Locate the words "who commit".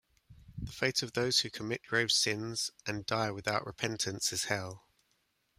1.41-1.83